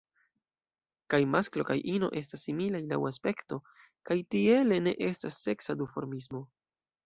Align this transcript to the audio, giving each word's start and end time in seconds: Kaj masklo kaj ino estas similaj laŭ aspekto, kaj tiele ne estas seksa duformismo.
Kaj 1.13 1.19
masklo 1.33 1.65
kaj 1.67 1.75
ino 1.97 2.09
estas 2.23 2.47
similaj 2.49 2.81
laŭ 2.93 2.99
aspekto, 3.11 3.61
kaj 4.11 4.19
tiele 4.37 4.83
ne 4.89 4.97
estas 5.13 5.47
seksa 5.47 5.81
duformismo. 5.85 6.47